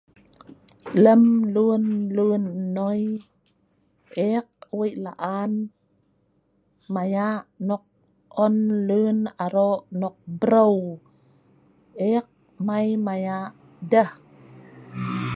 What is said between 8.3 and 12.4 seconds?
on lun aro' nok breu, eek